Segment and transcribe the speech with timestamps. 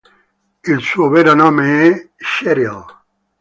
[0.65, 2.83] Il suo vero nome è Cheryl.